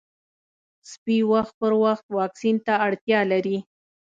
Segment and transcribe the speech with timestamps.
[0.91, 3.57] سپي وخت پر وخت واکسین ته اړتیا لري.